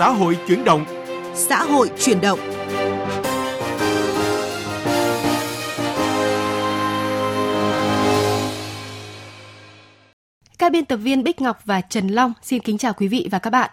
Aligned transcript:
Xã 0.00 0.10
hội 0.10 0.38
chuyển 0.48 0.64
động. 0.64 0.84
Xã 1.34 1.62
hội 1.62 1.90
chuyển 1.98 2.20
động. 2.20 2.38
Các 10.58 10.72
biên 10.72 10.84
tập 10.84 10.96
viên 10.96 11.24
Bích 11.24 11.40
Ngọc 11.40 11.58
và 11.64 11.80
Trần 11.80 12.08
Long 12.08 12.32
xin 12.42 12.62
kính 12.62 12.78
chào 12.78 12.92
quý 12.92 13.08
vị 13.08 13.28
và 13.30 13.38
các 13.38 13.50
bạn. 13.50 13.70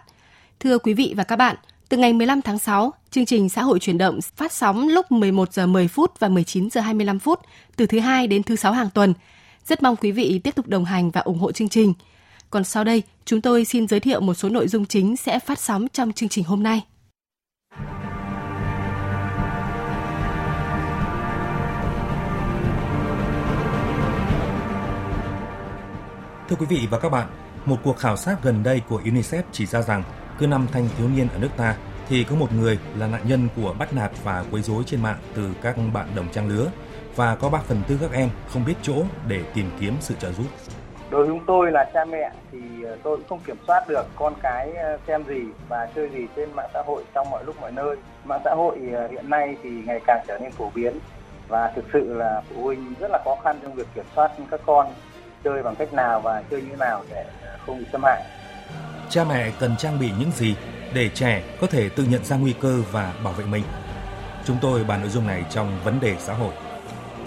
Thưa 0.60 0.78
quý 0.78 0.94
vị 0.94 1.14
và 1.16 1.24
các 1.24 1.36
bạn, 1.36 1.56
từ 1.88 1.96
ngày 1.96 2.12
15 2.12 2.42
tháng 2.42 2.58
6, 2.58 2.92
chương 3.10 3.26
trình 3.26 3.48
Xã 3.48 3.62
hội 3.62 3.78
chuyển 3.78 3.98
động 3.98 4.20
phát 4.36 4.52
sóng 4.52 4.88
lúc 4.88 5.12
11 5.12 5.52
giờ 5.52 5.66
10 5.66 5.88
phút 5.88 6.20
và 6.20 6.28
19 6.28 6.70
giờ 6.70 6.80
25 6.80 7.18
phút 7.18 7.40
từ 7.76 7.86
thứ 7.86 8.00
hai 8.00 8.26
đến 8.26 8.42
thứ 8.42 8.56
sáu 8.56 8.72
hàng 8.72 8.90
tuần. 8.94 9.14
Rất 9.66 9.82
mong 9.82 9.96
quý 9.96 10.12
vị 10.12 10.40
tiếp 10.44 10.54
tục 10.54 10.66
đồng 10.68 10.84
hành 10.84 11.10
và 11.10 11.20
ủng 11.20 11.38
hộ 11.38 11.52
chương 11.52 11.68
trình. 11.68 11.94
Còn 12.50 12.64
sau 12.64 12.84
đây, 12.84 13.02
chúng 13.24 13.40
tôi 13.40 13.64
xin 13.64 13.88
giới 13.88 14.00
thiệu 14.00 14.20
một 14.20 14.34
số 14.34 14.48
nội 14.48 14.68
dung 14.68 14.86
chính 14.86 15.16
sẽ 15.16 15.38
phát 15.38 15.58
sóng 15.58 15.86
trong 15.92 16.12
chương 16.12 16.28
trình 16.28 16.44
hôm 16.44 16.62
nay. 16.62 16.84
Thưa 26.48 26.56
quý 26.58 26.66
vị 26.68 26.86
và 26.90 26.98
các 26.98 27.08
bạn, 27.08 27.28
một 27.64 27.76
cuộc 27.84 27.98
khảo 27.98 28.16
sát 28.16 28.42
gần 28.42 28.62
đây 28.62 28.82
của 28.88 29.00
UNICEF 29.00 29.42
chỉ 29.52 29.66
ra 29.66 29.82
rằng 29.82 30.02
cứ 30.38 30.46
năm 30.46 30.66
thanh 30.72 30.88
thiếu 30.98 31.08
niên 31.08 31.28
ở 31.28 31.38
nước 31.38 31.50
ta 31.56 31.76
thì 32.08 32.24
có 32.24 32.36
một 32.36 32.52
người 32.52 32.78
là 32.96 33.06
nạn 33.06 33.28
nhân 33.28 33.48
của 33.56 33.74
bắt 33.78 33.92
nạt 33.92 34.12
và 34.24 34.44
quấy 34.50 34.62
rối 34.62 34.82
trên 34.86 35.02
mạng 35.02 35.18
từ 35.34 35.50
các 35.62 35.76
bạn 35.92 36.08
đồng 36.14 36.32
trang 36.32 36.48
lứa 36.48 36.70
và 37.16 37.36
có 37.36 37.48
3 37.48 37.58
phần 37.58 37.82
tư 37.88 37.98
các 38.00 38.12
em 38.12 38.30
không 38.48 38.64
biết 38.64 38.74
chỗ 38.82 39.04
để 39.26 39.42
tìm 39.54 39.70
kiếm 39.80 39.96
sự 40.00 40.14
trợ 40.20 40.32
giúp. 40.32 40.46
Đối 41.10 41.24
với 41.24 41.34
chúng 41.34 41.46
tôi 41.46 41.72
là 41.72 41.90
cha 41.94 42.04
mẹ 42.04 42.30
thì 42.52 42.58
ờ, 42.84 42.96
tôi 43.02 43.16
cũng 43.16 43.26
không 43.28 43.40
kiểm 43.46 43.56
soát 43.66 43.88
được 43.88 44.06
con 44.16 44.34
cái 44.42 44.72
ờ, 44.72 44.98
xem 45.06 45.24
gì 45.24 45.42
và 45.68 45.88
chơi 45.94 46.08
gì 46.08 46.26
trên 46.36 46.52
mạng 46.52 46.70
xã 46.74 46.82
hội 46.86 47.04
trong 47.14 47.30
mọi 47.30 47.44
lúc 47.44 47.60
mọi 47.60 47.72
nơi. 47.72 47.96
Mạng 48.24 48.40
xã 48.44 48.54
hội 48.54 48.78
ờ, 48.94 49.08
hiện 49.08 49.30
nay 49.30 49.56
thì 49.62 49.70
ngày 49.70 50.00
càng 50.06 50.24
trở 50.28 50.38
nên 50.38 50.52
phổ 50.52 50.70
biến 50.74 50.98
và 51.48 51.72
thực 51.76 51.84
sự 51.92 52.14
là 52.14 52.42
phụ 52.48 52.62
huynh 52.62 52.94
rất 53.00 53.10
là 53.10 53.18
khó 53.24 53.36
khăn 53.44 53.58
trong 53.62 53.74
việc 53.74 53.86
kiểm 53.94 54.04
soát 54.14 54.30
các 54.50 54.60
con 54.66 54.86
chơi 55.44 55.62
bằng 55.62 55.74
cách 55.74 55.92
nào 55.92 56.20
và 56.20 56.42
chơi 56.50 56.62
như 56.62 56.68
thế 56.70 56.76
nào 56.76 57.02
để 57.10 57.24
không 57.66 57.78
bị 57.78 57.84
xâm 57.92 58.02
hại. 58.04 58.22
Cha 59.08 59.24
mẹ 59.24 59.50
cần 59.60 59.76
trang 59.76 59.98
bị 60.00 60.10
những 60.18 60.30
gì 60.30 60.56
để 60.94 61.08
trẻ 61.08 61.42
có 61.60 61.66
thể 61.66 61.88
tự 61.88 62.04
nhận 62.10 62.24
ra 62.24 62.36
nguy 62.36 62.54
cơ 62.60 62.82
và 62.92 63.12
bảo 63.24 63.32
vệ 63.32 63.44
mình? 63.44 63.64
Chúng 64.44 64.56
tôi 64.60 64.84
bàn 64.84 65.00
nội 65.00 65.08
dung 65.08 65.26
này 65.26 65.44
trong 65.50 65.78
vấn 65.84 66.00
đề 66.00 66.16
xã 66.18 66.34
hội. 66.34 66.52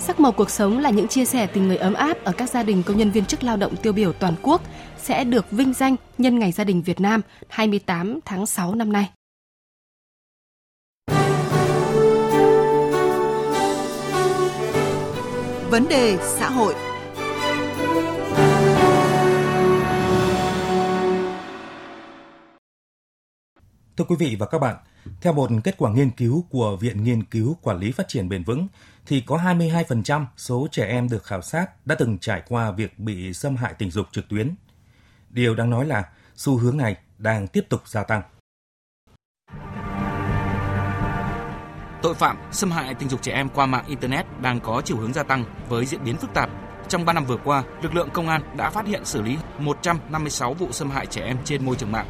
Sắc 0.04 0.20
màu 0.20 0.32
cuộc 0.32 0.50
sống 0.50 0.80
là 0.80 0.90
những 0.90 1.08
chia 1.08 1.26
sẻ 1.26 1.48
tình 1.48 1.68
người 1.68 1.78
ấm 1.78 1.94
áp 1.94 2.24
ở 2.24 2.32
các 2.32 2.50
gia 2.50 2.64
đình 2.64 2.84
công 2.84 2.98
nhân 2.98 3.12
viên 3.12 3.26
chức 3.26 3.44
lao 3.44 3.58
động 3.58 3.76
tiêu 3.76 3.94
biểu 3.94 4.14
toàn 4.14 4.36
quốc 4.42 4.62
sẽ 4.98 5.24
được 5.24 5.52
vinh 5.52 5.74
danh 5.74 5.96
nhân 6.18 6.40
ngày 6.40 6.52
gia 6.52 6.64
đình 6.64 6.82
Việt 6.82 7.00
Nam 7.00 7.22
28 7.48 8.20
tháng 8.26 8.46
6 8.46 8.76
năm 8.76 8.92
nay. 8.92 9.10
Vấn 15.70 15.88
đề 15.90 16.18
xã 16.22 16.50
hội 16.50 16.76
Thưa 23.98 24.06
quý 24.06 24.16
vị 24.20 24.36
và 24.40 24.46
các 24.46 24.60
bạn, 24.60 24.76
theo 25.22 25.34
một 25.34 25.50
kết 25.64 25.78
quả 25.78 25.92
nghiên 25.92 26.12
cứu 26.12 26.46
của 26.50 26.78
Viện 26.78 27.04
Nghiên 27.04 27.24
cứu 27.24 27.58
Quản 27.62 27.80
lý 27.80 27.92
Phát 27.92 28.08
triển 28.08 28.30
Bền 28.30 28.44
vững, 28.44 28.68
thì 29.12 29.22
có 29.22 29.38
22% 29.38 30.26
số 30.38 30.68
trẻ 30.72 30.86
em 30.86 31.10
được 31.10 31.24
khảo 31.24 31.42
sát 31.42 31.88
đã 31.88 31.96
từng 31.96 32.18
trải 32.18 32.44
qua 32.48 32.72
việc 32.72 33.00
bị 33.00 33.34
xâm 33.34 33.56
hại 33.56 33.74
tình 33.74 33.92
dục 33.92 34.08
trực 34.12 34.30
tuyến. 34.30 34.56
Điều 35.30 35.56
đáng 35.56 35.70
nói 35.70 35.86
là 35.86 36.04
xu 36.36 36.58
hướng 36.58 36.78
này 36.78 36.96
đang 37.18 37.48
tiếp 37.48 37.66
tục 37.70 37.88
gia 37.88 38.04
tăng. 38.04 38.22
Tội 42.02 42.14
phạm 42.14 42.38
xâm 42.52 42.72
hại 42.72 42.94
tình 42.94 43.10
dục 43.10 43.22
trẻ 43.22 43.32
em 43.32 43.50
qua 43.50 43.66
mạng 43.66 43.86
Internet 43.88 44.26
đang 44.42 44.60
có 44.60 44.82
chiều 44.86 44.98
hướng 44.98 45.14
gia 45.14 45.24
tăng 45.24 45.46
với 45.70 45.86
diễn 45.86 46.04
biến 46.04 46.18
phức 46.18 46.34
tạp. 46.34 46.50
Trong 46.88 47.06
3 47.06 47.14
năm 47.14 47.26
vừa 47.26 47.38
qua, 47.38 47.64
lực 47.82 47.96
lượng 47.96 48.10
công 48.14 48.28
an 48.28 48.42
đã 48.58 48.70
phát 48.70 48.88
hiện 48.88 49.06
xử 49.06 49.22
lý 49.22 49.38
156 49.60 50.54
vụ 50.54 50.72
xâm 50.72 50.90
hại 50.90 51.06
trẻ 51.06 51.22
em 51.22 51.38
trên 51.44 51.66
môi 51.66 51.76
trường 51.76 51.92
mạng. 51.92 52.08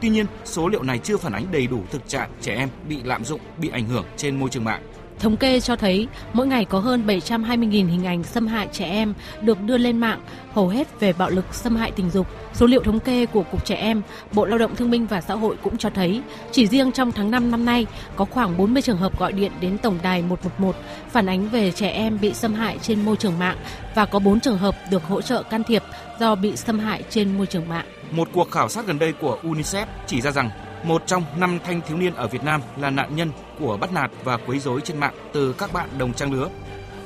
Tuy 0.00 0.08
nhiên, 0.08 0.26
số 0.44 0.68
liệu 0.68 0.82
này 0.82 0.98
chưa 0.98 1.16
phản 1.16 1.32
ánh 1.32 1.52
đầy 1.52 1.66
đủ 1.66 1.82
thực 1.90 2.08
trạng 2.08 2.30
trẻ 2.40 2.54
em 2.54 2.68
bị 2.88 3.02
lạm 3.02 3.24
dụng, 3.24 3.40
bị 3.58 3.68
ảnh 3.68 3.86
hưởng 3.86 4.06
trên 4.16 4.38
môi 4.38 4.50
trường 4.50 4.64
mạng. 4.64 4.82
Thống 5.20 5.36
kê 5.36 5.60
cho 5.60 5.76
thấy 5.76 6.08
mỗi 6.32 6.46
ngày 6.46 6.64
có 6.64 6.78
hơn 6.78 7.06
720.000 7.06 7.70
hình 7.70 8.06
ảnh 8.06 8.22
xâm 8.22 8.46
hại 8.46 8.68
trẻ 8.72 8.84
em 8.84 9.14
được 9.42 9.62
đưa 9.62 9.78
lên 9.78 9.98
mạng, 9.98 10.20
hầu 10.52 10.68
hết 10.68 11.00
về 11.00 11.12
bạo 11.12 11.30
lực 11.30 11.54
xâm 11.54 11.76
hại 11.76 11.90
tình 11.90 12.10
dục. 12.10 12.26
Số 12.54 12.66
liệu 12.66 12.82
thống 12.82 13.00
kê 13.00 13.26
của 13.26 13.42
Cục 13.42 13.64
Trẻ 13.64 13.74
Em, 13.74 14.02
Bộ 14.32 14.44
Lao 14.44 14.58
động 14.58 14.76
Thương 14.76 14.90
binh 14.90 15.06
và 15.06 15.20
Xã 15.20 15.34
hội 15.34 15.56
cũng 15.62 15.76
cho 15.76 15.90
thấy 15.90 16.22
chỉ 16.52 16.66
riêng 16.66 16.92
trong 16.92 17.12
tháng 17.12 17.30
5 17.30 17.50
năm 17.50 17.64
nay 17.64 17.86
có 18.16 18.24
khoảng 18.24 18.56
40 18.56 18.82
trường 18.82 18.96
hợp 18.96 19.18
gọi 19.18 19.32
điện 19.32 19.52
đến 19.60 19.78
tổng 19.78 19.98
đài 20.02 20.22
111 20.22 20.76
phản 21.10 21.26
ánh 21.26 21.48
về 21.48 21.72
trẻ 21.72 21.88
em 21.88 22.18
bị 22.20 22.34
xâm 22.34 22.54
hại 22.54 22.78
trên 22.82 23.04
môi 23.04 23.16
trường 23.16 23.38
mạng 23.38 23.56
và 23.94 24.04
có 24.04 24.18
4 24.18 24.40
trường 24.40 24.58
hợp 24.58 24.74
được 24.90 25.04
hỗ 25.04 25.22
trợ 25.22 25.42
can 25.42 25.64
thiệp 25.64 25.82
do 26.20 26.34
bị 26.34 26.56
xâm 26.56 26.78
hại 26.78 27.02
trên 27.10 27.36
môi 27.38 27.46
trường 27.46 27.68
mạng. 27.68 27.86
Một 28.10 28.28
cuộc 28.32 28.50
khảo 28.50 28.68
sát 28.68 28.86
gần 28.86 28.98
đây 28.98 29.12
của 29.12 29.38
UNICEF 29.42 29.86
chỉ 30.06 30.20
ra 30.20 30.30
rằng 30.30 30.50
một 30.84 31.02
trong 31.06 31.24
năm 31.36 31.58
thanh 31.64 31.80
thiếu 31.88 31.96
niên 31.96 32.14
ở 32.14 32.28
Việt 32.28 32.44
Nam 32.44 32.60
là 32.76 32.90
nạn 32.90 33.16
nhân 33.16 33.30
của 33.58 33.76
bắt 33.76 33.92
nạt 33.92 34.10
và 34.24 34.36
quấy 34.36 34.58
rối 34.58 34.80
trên 34.80 34.98
mạng 34.98 35.14
từ 35.32 35.52
các 35.52 35.72
bạn 35.72 35.88
đồng 35.98 36.14
trang 36.14 36.32
lứa. 36.32 36.48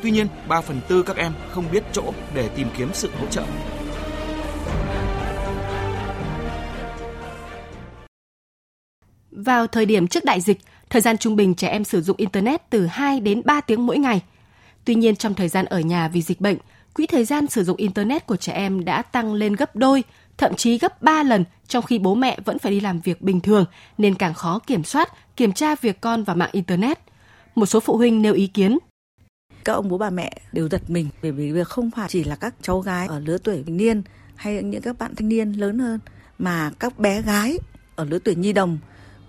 Tuy 0.03 0.11
nhiên, 0.11 0.27
3 0.49 0.61
phần 0.61 0.81
tư 0.89 1.03
các 1.03 1.17
em 1.17 1.33
không 1.51 1.65
biết 1.73 1.83
chỗ 1.93 2.12
để 2.35 2.49
tìm 2.49 2.69
kiếm 2.77 2.91
sự 2.93 3.11
hỗ 3.21 3.27
trợ. 3.27 3.45
Vào 9.31 9.67
thời 9.67 9.87
điểm 9.87 10.06
trước 10.06 10.25
đại 10.25 10.41
dịch, 10.41 10.59
thời 10.91 11.03
gian 11.03 11.19
trung 11.19 11.37
bình 11.37 11.55
trẻ 11.55 11.69
em 11.69 11.85
sử 11.85 12.03
dụng 12.03 12.17
Internet 12.17 12.71
từ 12.71 12.87
2 12.87 13.21
đến 13.21 13.43
3 13.45 13.61
tiếng 13.61 13.87
mỗi 13.87 13.99
ngày. 13.99 14.23
Tuy 14.85 14.95
nhiên, 14.95 15.17
trong 15.17 15.35
thời 15.35 15.49
gian 15.49 15.65
ở 15.65 15.81
nhà 15.81 16.09
vì 16.09 16.23
dịch 16.23 16.41
bệnh, 16.41 16.56
quỹ 16.95 17.06
thời 17.06 17.25
gian 17.25 17.47
sử 17.47 17.65
dụng 17.65 17.77
Internet 17.77 18.27
của 18.27 18.37
trẻ 18.37 18.53
em 18.53 18.85
đã 18.85 19.03
tăng 19.03 19.35
lên 19.35 19.53
gấp 19.53 19.77
đôi, 19.77 20.03
thậm 20.39 20.55
chí 20.55 20.78
gấp 20.78 21.03
3 21.03 21.22
lần 21.22 21.45
trong 21.69 21.84
khi 21.84 21.99
bố 21.99 22.15
mẹ 22.15 22.39
vẫn 22.45 22.59
phải 22.59 22.72
đi 22.72 22.81
làm 22.81 23.00
việc 23.00 23.22
bình 23.22 23.41
thường 23.41 23.65
nên 23.99 24.15
càng 24.15 24.34
khó 24.34 24.59
kiểm 24.59 24.84
soát, 24.84 25.12
kiểm 25.37 25.53
tra 25.53 25.75
việc 25.75 26.00
con 26.00 26.25
vào 26.25 26.37
mạng 26.37 26.50
Internet. 26.53 26.99
Một 27.55 27.67
số 27.67 27.81
phụ 27.81 27.97
huynh 27.97 28.22
nêu 28.22 28.34
ý 28.34 28.47
kiến. 28.47 28.78
Các 29.65 29.73
ông 29.73 29.89
bố 29.89 29.99
bà 29.99 30.11
mẹ 30.11 30.41
đều 30.53 30.69
giật 30.69 30.91
mình 30.91 31.09
bởi 31.23 31.33
vì 31.33 31.53
việc 31.53 31.69
không 31.69 31.91
phải 31.91 32.09
chỉ 32.09 32.25
là 32.25 32.37
các 32.37 32.55
cháu 32.62 32.81
gái 32.81 33.06
ở 33.06 33.21
lứa 33.21 33.39
tuổi 33.39 33.62
thanh 33.67 33.77
niên 33.77 34.03
hay 34.34 34.62
những 34.62 34.83
các 34.83 34.99
bạn 34.99 35.15
thanh 35.15 35.28
niên 35.28 35.53
lớn 35.53 35.78
hơn 35.78 36.00
mà 36.39 36.71
các 36.78 36.99
bé 36.99 37.23
gái 37.23 37.59
ở 37.97 38.05
lứa 38.05 38.19
tuổi 38.19 38.34
nhi 38.34 38.53
đồng 38.53 38.78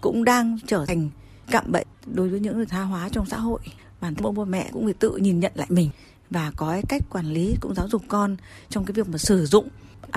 cũng 0.01 0.23
đang 0.23 0.57
trở 0.67 0.85
thành 0.85 1.09
cạm 1.51 1.71
bẫy 1.71 1.85
đối 2.05 2.29
với 2.29 2.39
những 2.39 2.57
người 2.57 2.65
tha 2.65 2.81
hóa 2.81 3.09
trong 3.09 3.25
xã 3.25 3.37
hội. 3.37 3.59
Bản 4.01 4.15
thân 4.15 4.33
bố 4.33 4.45
mẹ 4.45 4.69
cũng 4.73 4.83
phải 4.83 4.93
tự 4.93 5.17
nhìn 5.17 5.39
nhận 5.39 5.51
lại 5.55 5.67
mình 5.69 5.89
và 6.29 6.51
có 6.55 6.71
cái 6.71 6.81
cách 6.89 7.01
quản 7.09 7.25
lý 7.25 7.55
cũng 7.61 7.75
giáo 7.75 7.87
dục 7.87 8.01
con 8.07 8.37
trong 8.69 8.85
cái 8.85 8.93
việc 8.93 9.09
mà 9.09 9.17
sử 9.17 9.45
dụng 9.45 9.67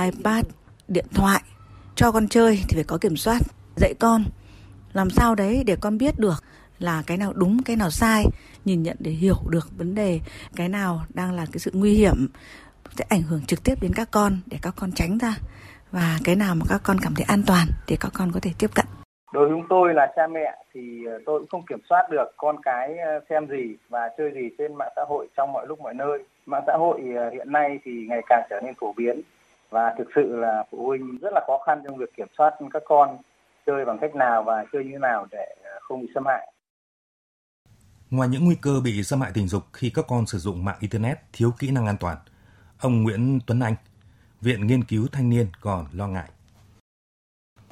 iPad, 0.00 0.44
điện 0.88 1.06
thoại 1.14 1.42
cho 1.94 2.12
con 2.12 2.28
chơi 2.28 2.62
thì 2.68 2.74
phải 2.74 2.84
có 2.84 2.98
kiểm 2.98 3.16
soát, 3.16 3.38
dạy 3.76 3.94
con. 4.00 4.24
Làm 4.92 5.10
sao 5.10 5.34
đấy 5.34 5.62
để 5.66 5.76
con 5.80 5.98
biết 5.98 6.18
được 6.18 6.44
là 6.78 7.02
cái 7.06 7.16
nào 7.16 7.32
đúng, 7.34 7.62
cái 7.62 7.76
nào 7.76 7.90
sai, 7.90 8.24
nhìn 8.64 8.82
nhận 8.82 8.96
để 9.00 9.10
hiểu 9.10 9.36
được 9.48 9.68
vấn 9.78 9.94
đề, 9.94 10.20
cái 10.56 10.68
nào 10.68 11.00
đang 11.14 11.32
là 11.32 11.46
cái 11.52 11.58
sự 11.58 11.70
nguy 11.74 11.94
hiểm, 11.94 12.28
sẽ 12.90 13.04
ảnh 13.08 13.22
hưởng 13.22 13.46
trực 13.46 13.64
tiếp 13.64 13.74
đến 13.82 13.92
các 13.94 14.08
con 14.10 14.38
để 14.46 14.58
các 14.62 14.74
con 14.76 14.92
tránh 14.92 15.18
ra, 15.18 15.34
và 15.92 16.18
cái 16.24 16.36
nào 16.36 16.54
mà 16.54 16.64
các 16.68 16.80
con 16.84 16.96
cảm 17.02 17.14
thấy 17.14 17.24
an 17.28 17.42
toàn 17.46 17.66
thì 17.86 17.96
các 18.00 18.12
con 18.14 18.32
có 18.32 18.40
thể 18.40 18.50
tiếp 18.58 18.70
cận. 18.74 18.86
Đối 19.32 19.48
với 19.48 19.56
chúng 19.58 19.66
tôi 19.68 19.94
là 19.94 20.12
cha 20.16 20.26
mẹ 20.26 20.56
thì 20.74 21.04
ờ, 21.06 21.18
tôi 21.26 21.40
cũng 21.40 21.48
không 21.48 21.66
kiểm 21.68 21.80
soát 21.88 22.08
được 22.10 22.24
con 22.36 22.56
cái 22.62 22.96
ờ, 22.98 23.20
xem 23.30 23.46
gì 23.46 23.76
và 23.88 24.00
chơi 24.18 24.30
gì 24.34 24.48
trên 24.58 24.74
mạng 24.74 24.92
xã 24.96 25.02
hội 25.08 25.28
trong 25.36 25.52
mọi 25.52 25.66
lúc 25.66 25.80
mọi 25.80 25.94
nơi. 25.94 26.18
Mạng 26.46 26.62
xã 26.66 26.72
hội 26.78 27.00
ờ, 27.16 27.30
hiện 27.30 27.52
nay 27.52 27.78
thì 27.84 27.92
ngày 28.08 28.20
càng 28.28 28.46
trở 28.50 28.60
nên 28.64 28.74
phổ 28.80 28.92
biến 28.92 29.20
và 29.70 29.94
thực 29.98 30.08
sự 30.14 30.36
là 30.36 30.64
phụ 30.70 30.86
huynh 30.86 31.18
rất 31.22 31.32
là 31.32 31.40
khó 31.46 31.58
khăn 31.66 31.82
trong 31.84 31.96
việc 31.96 32.16
kiểm 32.16 32.28
soát 32.38 32.54
các 32.72 32.82
con 32.86 33.18
chơi 33.66 33.84
bằng 33.84 33.98
cách 34.00 34.14
nào 34.14 34.42
và 34.42 34.64
chơi 34.72 34.84
như 34.84 34.90
thế 34.92 34.98
nào 34.98 35.26
để 35.30 35.56
không 35.80 36.00
bị 36.00 36.08
xâm 36.14 36.26
hại. 36.26 36.52
Ngoài 38.10 38.28
những 38.28 38.44
nguy 38.44 38.56
cơ 38.62 38.80
bị 38.84 39.02
xâm 39.02 39.20
hại 39.20 39.30
tình 39.34 39.48
dục 39.48 39.62
khi 39.72 39.90
các 39.94 40.04
con 40.08 40.26
sử 40.26 40.38
dụng 40.38 40.64
mạng 40.64 40.76
Internet 40.80 41.18
thiếu 41.32 41.50
kỹ 41.58 41.70
năng 41.70 41.86
an 41.86 41.96
toàn, 42.00 42.16
ông 42.80 43.02
Nguyễn 43.02 43.40
Tuấn 43.46 43.60
Anh, 43.60 43.74
Viện 44.40 44.66
Nghiên 44.66 44.84
cứu 44.84 45.06
Thanh 45.12 45.30
niên 45.30 45.46
còn 45.60 45.86
lo 45.92 46.06
ngại. 46.06 46.28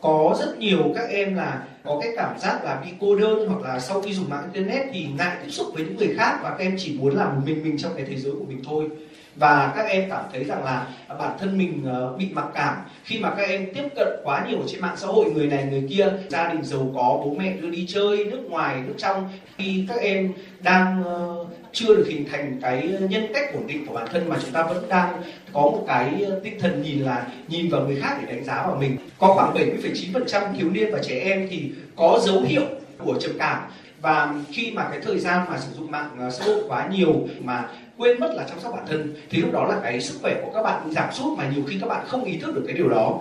Có 0.00 0.36
rất 0.38 0.58
nhiều 0.58 0.78
các 0.94 1.08
em 1.10 1.34
là 1.34 1.68
có 1.84 2.00
cái 2.02 2.12
cảm 2.16 2.38
giác 2.38 2.64
là 2.64 2.82
bị 2.84 2.92
cô 3.00 3.16
đơn 3.16 3.48
hoặc 3.48 3.60
là 3.62 3.80
sau 3.80 4.02
khi 4.02 4.12
dùng 4.12 4.30
mạng 4.30 4.50
Internet 4.52 4.86
thì 4.92 5.08
ngại 5.18 5.36
tiếp 5.42 5.50
xúc 5.50 5.66
với 5.74 5.84
những 5.84 5.96
người 5.96 6.14
khác 6.16 6.40
và 6.42 6.50
các 6.50 6.58
em 6.58 6.74
chỉ 6.78 6.98
muốn 6.98 7.16
làm 7.16 7.34
một 7.34 7.42
mình 7.44 7.64
mình 7.64 7.78
trong 7.78 7.92
cái 7.96 8.06
thế 8.08 8.16
giới 8.16 8.32
của 8.32 8.44
mình 8.44 8.62
thôi 8.64 8.90
và 9.36 9.72
các 9.76 9.86
em 9.88 10.10
cảm 10.10 10.24
thấy 10.32 10.44
rằng 10.44 10.64
là 10.64 10.86
bản 11.18 11.38
thân 11.38 11.58
mình 11.58 11.84
ờ, 11.86 12.16
bị 12.18 12.28
mặc 12.32 12.46
cảm. 12.54 12.76
Khi 13.04 13.18
mà 13.18 13.30
các 13.30 13.48
em 13.48 13.66
tiếp 13.74 13.88
cận 13.96 14.08
quá 14.24 14.46
nhiều 14.48 14.58
trên 14.66 14.80
mạng 14.80 14.96
xã 14.96 15.06
hội 15.06 15.32
người 15.34 15.46
này 15.46 15.64
người 15.70 15.86
kia 15.90 16.08
gia 16.28 16.48
đình 16.52 16.64
giàu 16.64 16.90
có 16.94 17.20
bố 17.24 17.36
mẹ 17.38 17.52
đưa 17.52 17.70
đi 17.70 17.86
chơi 17.88 18.24
nước 18.24 18.40
ngoài 18.48 18.82
nước 18.86 18.94
trong 18.98 19.28
khi 19.56 19.84
các 19.88 20.00
em 20.00 20.32
đang 20.60 21.04
ờ, 21.04 21.44
chưa 21.72 21.96
được 21.96 22.06
hình 22.08 22.28
thành 22.32 22.58
cái 22.62 22.88
nhân 23.08 23.26
cách 23.34 23.54
ổn 23.54 23.66
định 23.66 23.86
của 23.86 23.94
bản 23.94 24.06
thân 24.12 24.28
mà 24.28 24.36
chúng 24.42 24.52
ta 24.52 24.62
vẫn 24.62 24.88
đang 24.88 25.22
có 25.52 25.60
một 25.60 25.84
cái 25.86 26.22
ờ, 26.26 26.40
tinh 26.44 26.60
thần 26.60 26.82
nhìn 26.82 26.98
là 26.98 27.26
nhìn 27.48 27.70
vào 27.70 27.80
người 27.80 28.00
khác 28.00 28.18
để 28.20 28.34
đánh 28.34 28.44
giá 28.44 28.66
vào 28.66 28.76
mình. 28.80 28.96
Có 29.18 29.34
khoảng 29.34 29.54
70,9% 29.54 30.54
thiếu 30.58 30.70
niên 30.70 30.92
và 30.92 30.98
trẻ 31.02 31.20
em 31.24 31.48
thì 31.50 31.70
có 31.96 32.20
dấu 32.22 32.40
hiệu 32.40 32.62
của 32.98 33.20
trầm 33.20 33.32
cảm 33.38 33.62
và 34.06 34.34
khi 34.52 34.72
mà 34.74 34.88
cái 34.90 35.00
thời 35.02 35.18
gian 35.18 35.46
mà 35.50 35.58
sử 35.58 35.72
dụng 35.76 35.90
mạng 35.90 36.10
ờ, 36.18 36.30
xã 36.30 36.44
hội 36.44 36.64
quá 36.68 36.88
nhiều 36.92 37.28
mà 37.40 37.68
quên 37.96 38.20
mất 38.20 38.32
là 38.34 38.46
chăm 38.48 38.60
sóc 38.60 38.72
bản 38.76 38.84
thân 38.88 39.14
thì 39.30 39.38
lúc 39.38 39.52
đó 39.52 39.66
là 39.66 39.80
cái 39.82 40.00
sức 40.00 40.18
khỏe 40.22 40.40
của 40.44 40.50
các 40.54 40.62
bạn 40.62 40.90
giảm 40.92 41.12
sút 41.12 41.38
mà 41.38 41.50
nhiều 41.54 41.64
khi 41.68 41.76
các 41.80 41.86
bạn 41.86 42.06
không 42.08 42.24
ý 42.24 42.38
thức 42.38 42.54
được 42.54 42.64
cái 42.66 42.76
điều 42.76 42.88
đó 42.88 43.20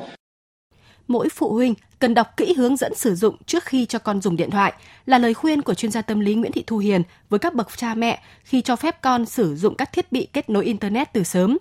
mỗi 1.08 1.30
phụ 1.30 1.54
huynh 1.54 1.74
cần 2.00 2.14
đọc 2.14 2.28
kỹ 2.38 2.54
hướng 2.58 2.78
dẫn 2.78 2.96
sử 2.96 3.16
dụng 3.16 3.36
trước 3.46 3.64
khi 3.64 3.86
cho 3.86 4.00
con 4.00 4.22
dùng 4.22 4.36
điện 4.36 4.52
thoại 4.52 4.74
là 5.06 5.18
lời 5.18 5.34
khuyên 5.34 5.62
của 5.62 5.74
chuyên 5.74 5.92
gia 5.92 6.02
tâm 6.02 6.20
lý 6.20 6.36
Nguyễn 6.36 6.52
Thị 6.52 6.64
Thu 6.68 6.78
Hiền 6.78 7.02
với 7.30 7.40
các 7.40 7.54
bậc 7.54 7.78
cha 7.78 7.94
mẹ 7.94 8.22
khi 8.44 8.62
cho 8.62 8.76
phép 8.76 9.02
con 9.02 9.26
sử 9.26 9.56
dụng 9.56 9.76
các 9.76 9.94
thiết 9.94 10.12
bị 10.12 10.28
kết 10.34 10.50
nối 10.50 10.66
internet 10.66 11.14
từ 11.14 11.24
sớm. 11.24 11.58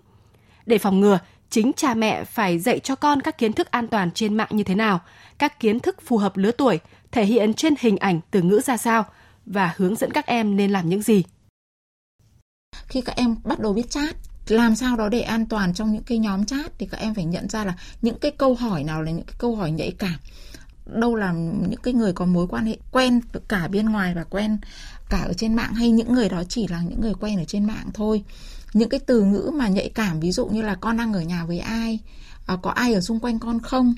Để 0.67 0.79
phòng 0.79 1.01
ngừa, 1.01 1.19
chính 1.55 1.73
cha 1.77 1.95
mẹ 1.95 2.25
phải 2.25 2.59
dạy 2.59 2.81
cho 2.81 2.95
con 2.95 3.23
các 3.23 3.39
kiến 3.39 3.53
thức 3.53 3.71
an 3.71 3.89
toàn 3.89 4.11
trên 4.11 4.35
mạng 4.35 4.49
như 4.51 4.65
thế 4.65 4.75
nào, 4.75 5.01
các 5.39 5.61
kiến 5.61 5.81
thức 5.81 6.03
phù 6.03 6.19
hợp 6.19 6.37
lứa 6.37 6.51
tuổi, 6.51 6.81
thể 7.13 7.25
hiện 7.25 7.55
trên 7.55 7.75
hình 7.81 7.97
ảnh 7.97 8.21
từ 8.31 8.43
ngữ 8.43 8.61
ra 8.65 8.77
sao 8.77 9.07
và 9.47 9.75
hướng 9.77 9.97
dẫn 9.97 10.11
các 10.11 10.27
em 10.27 10.57
nên 10.57 10.71
làm 10.71 10.89
những 10.89 11.03
gì. 11.03 11.25
Khi 12.87 13.01
các 13.01 13.17
em 13.17 13.37
bắt 13.45 13.59
đầu 13.59 13.73
biết 13.73 13.91
chat 13.91 14.17
làm 14.47 14.77
sao 14.77 14.97
đó 14.97 15.09
để 15.09 15.21
an 15.21 15.47
toàn 15.47 15.75
trong 15.75 15.93
những 15.93 16.03
cái 16.03 16.19
nhóm 16.19 16.45
chat 16.45 16.79
thì 16.79 16.87
các 16.87 17.01
em 17.01 17.15
phải 17.15 17.25
nhận 17.25 17.49
ra 17.49 17.65
là 17.65 17.75
những 18.03 18.19
cái 18.19 18.31
câu 18.31 18.55
hỏi 18.55 18.85
nào 18.85 19.03
là 19.03 19.11
những 19.11 19.27
cái 19.27 19.37
câu 19.39 19.57
hỏi 19.57 19.71
nhạy 19.71 19.93
cảm 19.99 20.19
đâu 20.87 21.15
là 21.15 21.33
những 21.69 21.81
cái 21.83 21.95
người 21.95 22.13
có 22.13 22.25
mối 22.25 22.47
quan 22.47 22.67
hệ 22.67 22.77
quen 22.93 23.21
cả 23.49 23.69
bên 23.69 23.87
ngoài 23.87 24.15
và 24.15 24.25
quen 24.25 24.59
cả 25.11 25.19
ở 25.19 25.33
trên 25.33 25.55
mạng 25.55 25.75
hay 25.75 25.91
những 25.91 26.15
người 26.15 26.29
đó 26.29 26.43
chỉ 26.49 26.67
là 26.67 26.83
những 26.89 27.01
người 27.01 27.15
quen 27.21 27.39
ở 27.39 27.45
trên 27.45 27.67
mạng 27.67 27.91
thôi 27.95 28.25
những 28.75 28.89
cái 28.89 29.01
từ 29.01 29.23
ngữ 29.23 29.51
mà 29.55 29.69
nhạy 29.69 29.89
cảm 29.89 30.21
ví 30.21 30.33
dụ 30.33 30.47
như 30.47 30.63
là 30.63 30.75
con 30.75 30.97
đang 30.97 31.13
ở 31.13 31.21
nhà 31.21 31.45
với 31.45 31.59
ai 31.59 31.99
à, 32.47 32.57
có 32.63 32.71
ai 32.71 32.95
ở 32.95 33.01
xung 33.01 33.21
quanh 33.21 33.39
con 33.39 33.61
không 33.61 33.95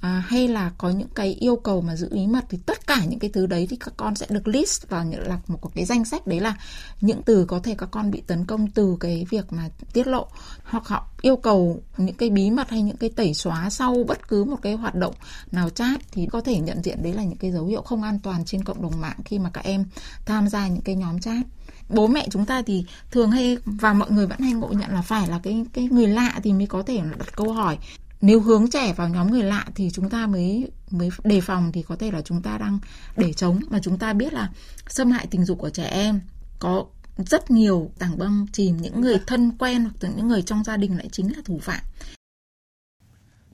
à, 0.00 0.24
hay 0.28 0.48
là 0.48 0.72
có 0.78 0.90
những 0.90 1.08
cái 1.14 1.32
yêu 1.32 1.56
cầu 1.56 1.80
mà 1.80 1.96
giữ 1.96 2.08
bí 2.12 2.26
mật 2.26 2.44
thì 2.48 2.58
tất 2.66 2.86
cả 2.86 3.04
những 3.04 3.18
cái 3.18 3.30
thứ 3.30 3.46
đấy 3.46 3.66
thì 3.70 3.76
các 3.76 3.94
con 3.96 4.14
sẽ 4.14 4.26
được 4.30 4.48
list 4.48 4.88
vào 4.88 5.04
những 5.04 5.28
là 5.28 5.38
một 5.46 5.74
cái 5.74 5.84
danh 5.84 6.04
sách 6.04 6.26
đấy 6.26 6.40
là 6.40 6.56
những 7.00 7.22
từ 7.22 7.44
có 7.44 7.58
thể 7.58 7.74
các 7.78 7.88
con 7.90 8.10
bị 8.10 8.22
tấn 8.26 8.46
công 8.46 8.70
từ 8.70 8.96
cái 9.00 9.26
việc 9.30 9.52
mà 9.52 9.68
tiết 9.92 10.06
lộ 10.06 10.26
hoặc 10.64 10.88
họ 10.88 11.06
yêu 11.22 11.36
cầu 11.36 11.80
những 11.96 12.16
cái 12.16 12.30
bí 12.30 12.50
mật 12.50 12.70
hay 12.70 12.82
những 12.82 12.96
cái 12.96 13.10
tẩy 13.10 13.34
xóa 13.34 13.70
sau 13.70 14.04
bất 14.08 14.28
cứ 14.28 14.44
một 14.44 14.58
cái 14.62 14.74
hoạt 14.74 14.94
động 14.94 15.14
nào 15.52 15.70
chat 15.70 16.00
thì 16.12 16.26
có 16.26 16.40
thể 16.40 16.58
nhận 16.58 16.82
diện 16.82 17.02
đấy 17.02 17.12
là 17.12 17.24
những 17.24 17.38
cái 17.38 17.52
dấu 17.52 17.66
hiệu 17.66 17.82
không 17.82 18.02
an 18.02 18.18
toàn 18.22 18.44
trên 18.44 18.64
cộng 18.64 18.82
đồng 18.82 19.00
mạng 19.00 19.18
khi 19.24 19.38
mà 19.38 19.50
các 19.50 19.64
em 19.64 19.84
tham 20.26 20.48
gia 20.48 20.68
những 20.68 20.82
cái 20.82 20.94
nhóm 20.94 21.20
chat 21.20 21.46
bố 21.88 22.06
mẹ 22.06 22.26
chúng 22.30 22.46
ta 22.46 22.62
thì 22.62 22.84
thường 23.10 23.30
hay, 23.30 23.58
và 23.64 23.92
mọi 23.92 24.10
người 24.10 24.26
vẫn 24.26 24.38
hay 24.38 24.52
ngộ 24.52 24.68
nhận 24.68 24.90
là 24.90 25.02
phải 25.02 25.28
là 25.28 25.40
cái 25.42 25.64
cái 25.72 25.84
người 25.84 26.06
lạ 26.06 26.40
thì 26.42 26.52
mới 26.52 26.66
có 26.66 26.82
thể 26.82 27.00
đặt 27.18 27.36
câu 27.36 27.52
hỏi. 27.52 27.78
Nếu 28.20 28.40
hướng 28.40 28.70
trẻ 28.70 28.92
vào 28.92 29.08
nhóm 29.08 29.30
người 29.30 29.42
lạ 29.42 29.64
thì 29.74 29.90
chúng 29.92 30.10
ta 30.10 30.26
mới 30.26 30.70
mới 30.90 31.10
đề 31.24 31.40
phòng 31.40 31.72
thì 31.72 31.82
có 31.82 31.96
thể 31.96 32.10
là 32.10 32.20
chúng 32.20 32.42
ta 32.42 32.58
đang 32.58 32.78
để 33.16 33.32
chống 33.32 33.60
mà 33.70 33.78
chúng 33.82 33.98
ta 33.98 34.12
biết 34.12 34.32
là 34.32 34.50
xâm 34.88 35.10
hại 35.10 35.26
tình 35.26 35.44
dục 35.44 35.58
của 35.58 35.70
trẻ 35.70 35.84
em 35.84 36.20
có 36.58 36.84
rất 37.18 37.50
nhiều 37.50 37.90
tảng 37.98 38.18
băng 38.18 38.46
chìm. 38.52 38.76
Những 38.76 39.00
người 39.00 39.20
thân 39.26 39.52
quen 39.58 39.82
hoặc 39.82 40.10
những 40.16 40.28
người 40.28 40.42
trong 40.42 40.64
gia 40.64 40.76
đình 40.76 40.96
lại 40.96 41.08
chính 41.12 41.36
là 41.36 41.42
thủ 41.44 41.58
phạm. 41.62 41.80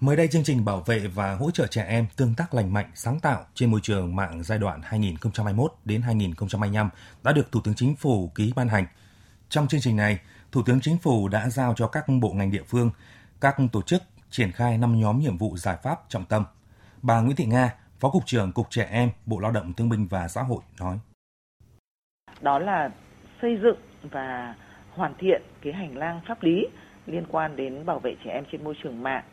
Mới 0.03 0.17
đây 0.17 0.29
chương 0.29 0.43
trình 0.43 0.65
bảo 0.65 0.81
vệ 0.87 0.99
và 0.99 1.35
hỗ 1.35 1.51
trợ 1.51 1.67
trẻ 1.67 1.85
em 1.89 2.07
tương 2.17 2.35
tác 2.37 2.55
lành 2.55 2.73
mạnh 2.73 2.91
sáng 2.95 3.21
tạo 3.21 3.45
trên 3.55 3.71
môi 3.71 3.81
trường 3.83 4.17
mạng 4.17 4.43
giai 4.43 4.59
đoạn 4.59 4.81
2021 4.85 5.73
đến 5.85 6.03
2025 6.03 6.89
đã 7.25 7.33
được 7.33 7.53
Thủ 7.53 7.61
tướng 7.65 7.75
Chính 7.75 7.97
phủ 7.97 8.31
ký 8.35 8.53
ban 8.57 8.69
hành. 8.69 8.87
Trong 9.49 9.69
chương 9.69 9.81
trình 9.81 9.97
này, 9.97 10.19
Thủ 10.53 10.63
tướng 10.67 10.81
Chính 10.81 10.99
phủ 10.99 11.29
đã 11.29 11.49
giao 11.49 11.75
cho 11.75 11.87
các 11.87 12.05
bộ 12.21 12.33
ngành 12.33 12.51
địa 12.51 12.63
phương, 12.67 12.91
các 13.41 13.57
tổ 13.73 13.83
chức 13.83 14.03
triển 14.31 14.53
khai 14.53 14.79
5 14.79 15.01
nhóm 15.01 15.19
nhiệm 15.19 15.37
vụ 15.37 15.57
giải 15.57 15.77
pháp 15.83 16.01
trọng 16.09 16.25
tâm. 16.25 16.45
Bà 17.03 17.21
Nguyễn 17.21 17.37
Thị 17.37 17.45
Nga, 17.45 17.75
Phó 18.01 18.11
Cục 18.11 18.27
trưởng 18.27 18.53
Cục 18.53 18.67
Trẻ 18.71 18.89
Em, 18.91 19.11
Bộ 19.27 19.39
Lao 19.39 19.53
động 19.53 19.73
Thương 19.73 19.89
binh 19.89 20.07
và 20.11 20.29
Xã 20.29 20.43
hội 20.43 20.61
nói. 20.81 20.99
Đó 22.41 22.59
là 22.59 22.91
xây 23.43 23.59
dựng 23.63 23.79
và 24.11 24.55
hoàn 24.91 25.15
thiện 25.19 25.43
cái 25.63 25.73
hành 25.73 25.97
lang 25.97 26.21
pháp 26.29 26.43
lý 26.43 26.67
liên 27.07 27.25
quan 27.31 27.57
đến 27.57 27.87
bảo 27.87 27.99
vệ 27.99 28.15
trẻ 28.25 28.31
em 28.31 28.45
trên 28.53 28.65
môi 28.65 28.75
trường 28.83 29.03
mạng. 29.03 29.25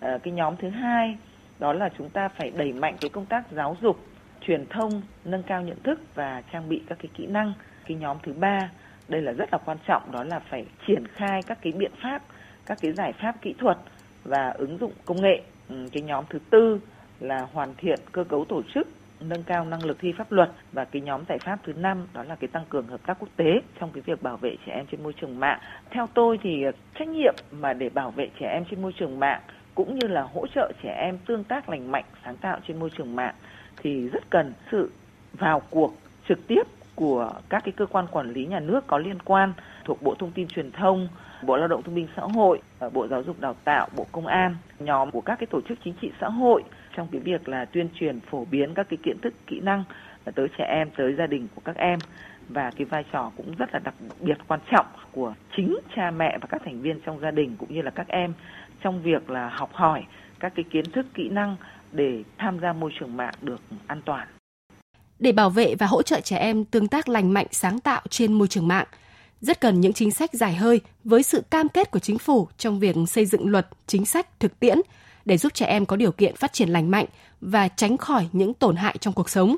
À, 0.00 0.18
cái 0.22 0.32
nhóm 0.32 0.56
thứ 0.56 0.68
hai 0.68 1.18
đó 1.58 1.72
là 1.72 1.88
chúng 1.98 2.10
ta 2.10 2.28
phải 2.28 2.50
đẩy 2.56 2.72
mạnh 2.72 2.96
cái 3.00 3.10
công 3.10 3.26
tác 3.26 3.44
giáo 3.50 3.76
dục, 3.82 3.96
truyền 4.40 4.66
thông, 4.66 5.02
nâng 5.24 5.42
cao 5.42 5.62
nhận 5.62 5.82
thức 5.82 6.00
và 6.14 6.42
trang 6.52 6.68
bị 6.68 6.82
các 6.88 6.98
cái 7.02 7.10
kỹ 7.14 7.26
năng. 7.26 7.52
Cái 7.86 7.96
nhóm 7.96 8.16
thứ 8.22 8.32
ba 8.32 8.70
đây 9.08 9.22
là 9.22 9.32
rất 9.32 9.48
là 9.52 9.58
quan 9.64 9.78
trọng 9.86 10.12
đó 10.12 10.24
là 10.24 10.38
phải 10.38 10.66
triển 10.86 11.06
khai 11.06 11.42
các 11.42 11.58
cái 11.62 11.72
biện 11.72 11.92
pháp, 12.02 12.22
các 12.66 12.78
cái 12.80 12.92
giải 12.92 13.12
pháp 13.12 13.42
kỹ 13.42 13.54
thuật 13.58 13.76
và 14.24 14.50
ứng 14.50 14.78
dụng 14.78 14.92
công 15.04 15.20
nghệ. 15.20 15.42
Ừ, 15.68 15.88
cái 15.92 16.02
nhóm 16.02 16.24
thứ 16.30 16.38
tư 16.50 16.80
là 17.20 17.46
hoàn 17.52 17.74
thiện 17.74 18.00
cơ 18.12 18.24
cấu 18.24 18.44
tổ 18.44 18.62
chức 18.74 18.88
nâng 19.20 19.42
cao 19.42 19.64
năng 19.64 19.84
lực 19.84 19.98
thi 20.00 20.12
pháp 20.18 20.32
luật 20.32 20.50
và 20.72 20.84
cái 20.84 21.02
nhóm 21.02 21.24
giải 21.28 21.38
pháp 21.38 21.58
thứ 21.64 21.72
năm 21.72 22.06
đó 22.14 22.22
là 22.22 22.34
cái 22.34 22.48
tăng 22.48 22.64
cường 22.68 22.86
hợp 22.86 23.00
tác 23.06 23.18
quốc 23.18 23.28
tế 23.36 23.60
trong 23.80 23.90
cái 23.92 24.02
việc 24.06 24.22
bảo 24.22 24.36
vệ 24.36 24.56
trẻ 24.66 24.72
em 24.72 24.86
trên 24.90 25.02
môi 25.02 25.12
trường 25.12 25.40
mạng. 25.40 25.60
Theo 25.90 26.06
tôi 26.14 26.38
thì 26.42 26.62
ờ, 26.62 26.72
trách 26.98 27.08
nhiệm 27.08 27.34
mà 27.50 27.72
để 27.72 27.88
bảo 27.88 28.10
vệ 28.10 28.28
trẻ 28.40 28.46
em 28.52 28.64
trên 28.70 28.82
môi 28.82 28.92
trường 28.92 29.20
mạng 29.20 29.40
cũng 29.76 29.98
như 29.98 30.08
là 30.08 30.22
hỗ 30.22 30.46
trợ 30.46 30.72
trẻ 30.82 30.96
em 31.00 31.18
tương 31.26 31.44
tác 31.44 31.68
lành 31.68 31.92
mạnh 31.92 32.04
sáng 32.24 32.36
tạo 32.36 32.58
trên 32.68 32.78
môi 32.80 32.90
trường 32.98 33.16
mạng 33.16 33.34
thì 33.76 34.08
rất 34.08 34.30
cần 34.30 34.52
sự 34.70 34.90
vào 35.32 35.62
cuộc 35.70 35.94
trực 36.28 36.46
tiếp 36.46 36.62
của 36.94 37.32
các 37.48 37.64
cái 37.64 37.72
cơ 37.76 37.86
quan 37.86 38.06
quản 38.06 38.32
lý 38.32 38.46
nhà 38.46 38.60
nước 38.60 38.86
có 38.86 38.98
liên 38.98 39.18
quan 39.24 39.52
thuộc 39.84 40.02
Bộ 40.02 40.14
Thông 40.18 40.30
tin 40.30 40.48
Truyền 40.48 40.72
thông, 40.72 41.08
Bộ 41.42 41.56
Lao 41.56 41.68
động 41.68 41.82
Thương 41.82 41.94
binh 41.94 42.08
Xã 42.16 42.22
hội, 42.22 42.60
Bộ 42.92 43.08
Giáo 43.08 43.22
dục 43.22 43.40
Đào 43.40 43.54
tạo, 43.64 43.88
Bộ 43.96 44.06
Công 44.12 44.26
an, 44.26 44.56
nhóm 44.78 45.10
của 45.10 45.20
các 45.20 45.38
cái 45.38 45.46
tổ 45.46 45.60
chức 45.68 45.78
chính 45.84 45.94
trị 46.00 46.10
xã 46.20 46.28
hội 46.28 46.62
trong 46.96 47.08
cái 47.12 47.20
việc 47.20 47.48
là 47.48 47.64
tuyên 47.64 47.88
truyền 47.94 48.20
phổ 48.20 48.44
biến 48.50 48.74
các 48.74 48.86
cái 48.90 48.96
kiến 49.02 49.18
thức 49.20 49.34
kỹ 49.46 49.60
năng 49.60 49.84
tới 50.34 50.48
trẻ 50.58 50.64
em, 50.64 50.90
tới 50.96 51.14
gia 51.18 51.26
đình 51.26 51.48
của 51.54 51.62
các 51.64 51.76
em 51.76 51.98
và 52.48 52.70
cái 52.76 52.84
vai 52.84 53.04
trò 53.12 53.30
cũng 53.36 53.54
rất 53.58 53.68
là 53.72 53.78
đặc 53.78 53.94
biệt 54.20 54.38
quan 54.48 54.60
trọng 54.70 54.86
của 55.12 55.34
chính 55.56 55.78
cha 55.96 56.10
mẹ 56.10 56.38
và 56.40 56.46
các 56.50 56.62
thành 56.64 56.82
viên 56.82 57.00
trong 57.00 57.20
gia 57.20 57.30
đình 57.30 57.56
cũng 57.58 57.74
như 57.74 57.82
là 57.82 57.90
các 57.90 58.08
em 58.08 58.32
trong 58.82 59.02
việc 59.02 59.30
là 59.30 59.48
học 59.48 59.70
hỏi 59.72 60.04
các 60.40 60.52
cái 60.56 60.64
kiến 60.70 60.84
thức 60.90 61.06
kỹ 61.14 61.28
năng 61.28 61.56
để 61.92 62.22
tham 62.38 62.60
gia 62.60 62.72
môi 62.72 62.90
trường 63.00 63.16
mạng 63.16 63.34
được 63.42 63.60
an 63.86 64.02
toàn. 64.04 64.28
Để 65.18 65.32
bảo 65.32 65.50
vệ 65.50 65.74
và 65.74 65.86
hỗ 65.86 66.02
trợ 66.02 66.20
trẻ 66.20 66.36
em 66.36 66.64
tương 66.64 66.88
tác 66.88 67.08
lành 67.08 67.32
mạnh 67.32 67.46
sáng 67.50 67.80
tạo 67.80 68.00
trên 68.10 68.32
môi 68.32 68.48
trường 68.48 68.68
mạng, 68.68 68.86
rất 69.40 69.60
cần 69.60 69.80
những 69.80 69.92
chính 69.92 70.10
sách 70.10 70.30
dài 70.32 70.54
hơi 70.54 70.80
với 71.04 71.22
sự 71.22 71.42
cam 71.50 71.68
kết 71.68 71.90
của 71.90 71.98
chính 71.98 72.18
phủ 72.18 72.48
trong 72.58 72.78
việc 72.80 72.96
xây 73.08 73.26
dựng 73.26 73.48
luật, 73.48 73.68
chính 73.86 74.06
sách 74.06 74.40
thực 74.40 74.60
tiễn 74.60 74.78
để 75.24 75.36
giúp 75.36 75.54
trẻ 75.54 75.66
em 75.66 75.86
có 75.86 75.96
điều 75.96 76.12
kiện 76.12 76.36
phát 76.36 76.52
triển 76.52 76.68
lành 76.68 76.90
mạnh 76.90 77.06
và 77.40 77.68
tránh 77.68 77.96
khỏi 77.96 78.28
những 78.32 78.54
tổn 78.54 78.76
hại 78.76 78.96
trong 79.00 79.14
cuộc 79.14 79.30
sống. 79.30 79.56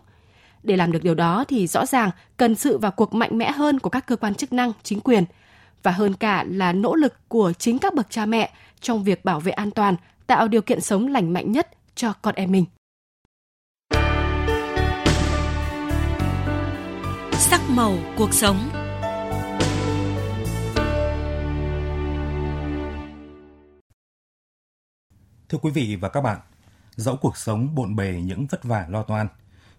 Để 0.69 0.77
làm 0.77 0.93
được 0.93 1.03
điều 1.03 1.15
đó 1.15 1.45
thì 1.49 1.67
rõ 1.67 1.87
ràng 1.87 2.11
cần 2.37 2.55
sự 2.55 2.79
vào 2.79 2.91
cuộc 2.91 3.15
mạnh 3.15 3.39
mẽ 3.39 3.51
hơn 3.51 3.81
của 3.81 3.91
các 3.91 4.07
cơ 4.07 4.17
quan 4.17 4.35
chức 4.35 4.53
năng, 4.53 4.73
chính 4.83 5.01
quyền 5.01 5.25
và 5.83 5.91
hơn 5.91 6.15
cả 6.15 6.45
là 6.49 6.73
nỗ 6.73 6.95
lực 6.95 7.15
của 7.29 7.53
chính 7.59 7.79
các 7.79 7.95
bậc 7.95 8.07
cha 8.11 8.27
mẹ 8.27 8.51
trong 8.81 9.05
việc 9.05 9.25
bảo 9.25 9.41
vệ 9.41 9.53
an 9.53 9.71
toàn, 9.71 9.97
tạo 10.27 10.49
điều 10.49 10.63
kiện 10.63 10.81
sống 10.81 11.09
lành 11.09 11.33
mạnh 11.33 11.53
nhất 11.53 11.69
cho 11.95 12.13
con 12.23 12.35
em 12.35 12.53
mình. 12.53 12.65
Sắc 17.33 17.61
màu 17.71 17.99
cuộc 18.17 18.35
sống 18.35 18.57
Thưa 25.49 25.59
quý 25.59 25.71
vị 25.71 25.97
và 26.01 26.09
các 26.09 26.21
bạn, 26.21 26.41
dẫu 26.97 27.17
cuộc 27.17 27.37
sống 27.37 27.75
bộn 27.75 27.97
bề 27.97 28.21
những 28.25 28.47
vất 28.47 28.65
vả 28.65 28.87
lo 28.89 29.03
toan, 29.03 29.29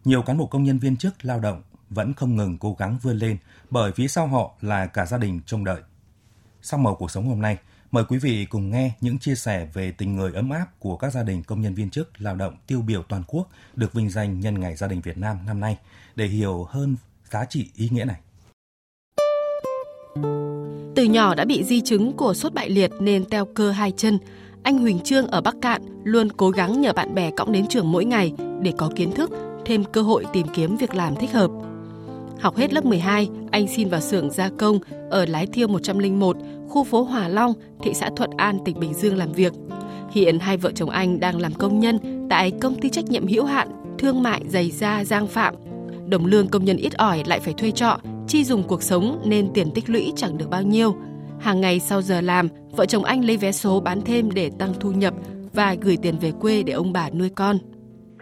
nhiều 0.06 0.22
cán 0.22 0.38
bộ 0.38 0.46
công 0.46 0.63
nhân 0.63 0.79
viên 0.79 0.98
chức 0.98 1.25
lao 1.25 1.39
động 1.39 1.62
vẫn 1.89 2.13
không 2.13 2.36
ngừng 2.36 2.58
cố 2.58 2.75
gắng 2.79 2.98
vươn 3.01 3.18
lên 3.18 3.38
bởi 3.70 3.91
phía 3.91 4.08
sau 4.08 4.27
họ 4.27 4.51
là 4.62 4.86
cả 4.86 5.06
gia 5.06 5.18
đình 5.18 5.39
trông 5.46 5.65
đợi. 5.65 5.82
Sau 6.62 6.79
màu 6.79 6.96
cuộc 6.96 7.12
sống 7.12 7.27
hôm 7.27 7.41
nay, 7.41 7.58
mời 7.91 8.03
quý 8.10 8.18
vị 8.18 8.46
cùng 8.46 8.70
nghe 8.70 8.91
những 9.01 9.20
chia 9.20 9.36
sẻ 9.36 9.68
về 9.74 9.91
tình 9.91 10.15
người 10.15 10.34
ấm 10.34 10.50
áp 10.50 10.79
của 10.79 10.98
các 10.98 11.13
gia 11.13 11.24
đình 11.24 11.44
công 11.44 11.62
nhân 11.62 11.74
viên 11.74 11.89
chức 11.89 12.22
lao 12.22 12.36
động 12.36 12.56
tiêu 12.68 12.82
biểu 12.82 13.03
toàn 13.03 13.24
quốc 13.27 13.50
được 13.75 13.94
vinh 13.94 14.10
danh 14.10 14.39
nhân 14.39 14.60
ngày 14.60 14.75
gia 14.75 14.88
đình 14.88 15.01
Việt 15.01 15.18
Nam 15.18 15.38
năm 15.46 15.60
nay 15.60 15.77
để 16.15 16.27
hiểu 16.27 16.63
hơn 16.63 16.96
giá 17.32 17.46
trị 17.46 17.70
ý 17.75 17.89
nghĩa 17.89 18.06
này. 18.06 18.20
Từ 20.96 21.03
nhỏ 21.03 21.36
đã 21.36 21.46
bị 21.46 21.63
di 21.63 21.82
chứng 21.82 22.13
của 22.13 22.34
sốt 22.34 22.53
bại 22.53 22.70
liệt 22.70 22.91
nên 23.00 23.25
teo 23.25 23.46
cơ 23.46 23.72
hai 23.72 23.94
chân, 23.98 24.20
anh 24.63 24.77
Huỳnh 24.77 25.00
Trương 25.00 25.27
ở 25.27 25.41
Bắc 25.41 25.56
Cạn 25.62 25.82
luôn 26.03 26.29
cố 26.38 26.50
gắng 26.50 26.82
nhờ 26.82 26.94
bạn 26.94 27.15
bè 27.15 27.32
cõng 27.38 27.51
đến 27.51 27.68
trường 27.68 27.91
mỗi 27.91 28.06
ngày 28.06 28.34
để 28.62 28.74
có 28.77 28.91
kiến 28.96 29.12
thức, 29.12 29.32
thêm 29.69 29.83
cơ 29.83 30.01
hội 30.01 30.25
tìm 30.33 30.47
kiếm 30.53 30.77
việc 30.77 30.95
làm 30.95 31.15
thích 31.15 31.31
hợp. 31.31 31.51
Học 32.39 32.55
hết 32.55 32.73
lớp 32.73 32.85
12, 32.85 33.29
anh 33.51 33.67
xin 33.67 33.89
vào 33.89 34.01
xưởng 34.01 34.31
gia 34.31 34.49
công 34.49 34.79
ở 35.09 35.25
Lái 35.25 35.47
Thiêu 35.47 35.67
101, 35.67 36.38
khu 36.69 36.83
phố 36.83 37.03
Hòa 37.03 37.27
Long, 37.27 37.53
thị 37.83 37.93
xã 37.93 38.09
Thuận 38.15 38.29
An, 38.38 38.57
tỉnh 38.65 38.79
Bình 38.79 38.93
Dương 38.93 39.17
làm 39.17 39.31
việc. 39.31 39.53
Hiện 40.11 40.39
hai 40.39 40.57
vợ 40.57 40.71
chồng 40.75 40.89
anh 40.89 41.19
đang 41.19 41.41
làm 41.41 41.53
công 41.53 41.79
nhân 41.79 42.27
tại 42.29 42.51
công 42.61 42.75
ty 42.75 42.89
trách 42.89 43.05
nhiệm 43.05 43.27
hữu 43.27 43.45
hạn 43.45 43.95
thương 43.99 44.23
mại 44.23 44.41
giày 44.47 44.71
da 44.71 45.03
Giang 45.03 45.27
Phạm. 45.27 45.55
Đồng 46.07 46.25
lương 46.25 46.47
công 46.47 46.65
nhân 46.65 46.77
ít 46.77 46.93
ỏi 46.93 47.23
lại 47.25 47.39
phải 47.39 47.53
thuê 47.53 47.71
trọ, 47.71 47.99
chi 48.27 48.43
dùng 48.43 48.63
cuộc 48.63 48.83
sống 48.83 49.21
nên 49.25 49.53
tiền 49.53 49.71
tích 49.71 49.89
lũy 49.89 50.13
chẳng 50.15 50.38
được 50.38 50.49
bao 50.49 50.61
nhiêu. 50.61 50.95
Hàng 51.39 51.61
ngày 51.61 51.79
sau 51.79 52.01
giờ 52.01 52.21
làm, 52.21 52.49
vợ 52.71 52.85
chồng 52.85 53.03
anh 53.03 53.25
lấy 53.25 53.38
vé 53.38 53.51
số 53.51 53.79
bán 53.79 54.01
thêm 54.01 54.31
để 54.31 54.51
tăng 54.59 54.73
thu 54.79 54.91
nhập 54.91 55.13
và 55.53 55.75
gửi 55.81 55.97
tiền 55.97 56.15
về 56.21 56.31
quê 56.41 56.63
để 56.63 56.73
ông 56.73 56.93
bà 56.93 57.09
nuôi 57.09 57.29
con 57.29 57.57